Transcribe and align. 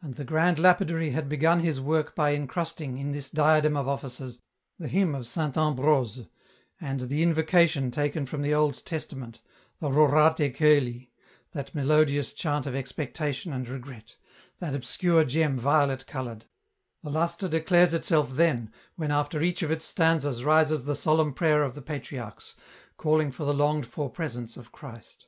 And 0.00 0.14
the 0.14 0.22
grand 0.24 0.60
Lapidary 0.60 1.10
had 1.10 1.28
begun 1.28 1.58
his 1.58 1.80
work 1.80 2.14
by 2.14 2.30
incrust 2.36 2.80
ing, 2.80 2.98
in 2.98 3.10
this 3.10 3.28
diadem 3.28 3.76
of 3.76 3.88
offices, 3.88 4.40
the 4.78 4.86
hymn 4.86 5.12
of 5.12 5.26
Saint 5.26 5.56
Ambrose, 5.56 6.28
and 6.80 7.00
the 7.00 7.20
invocation 7.24 7.90
taken 7.90 8.26
from 8.26 8.42
the 8.42 8.54
Old 8.54 8.84
Testament, 8.86 9.40
the 9.80 9.90
"Rorate 9.90 10.54
Coeli," 10.54 11.10
that 11.50 11.74
melodious 11.74 12.32
chant 12.32 12.64
of 12.64 12.76
expectation 12.76 13.52
and 13.52 13.68
regret, 13.68 14.14
that 14.60 14.72
obscure 14.72 15.24
gem 15.24 15.58
violet 15.58 16.06
coloured; 16.06 16.44
the 17.02 17.10
lustre 17.10 17.48
declares 17.48 17.92
itself 17.92 18.30
then, 18.34 18.72
when 18.94 19.10
after 19.10 19.42
each 19.42 19.64
of 19.64 19.72
its 19.72 19.84
stanzas 19.84 20.44
rises 20.44 20.84
the 20.84 20.94
solemn 20.94 21.34
prayer 21.34 21.64
of 21.64 21.74
the 21.74 21.82
patriarchs, 21.82 22.54
calling 22.96 23.32
for 23.32 23.44
the 23.44 23.52
longed 23.52 23.88
for 23.88 24.08
presence 24.08 24.56
of 24.56 24.70
Christ. 24.70 25.26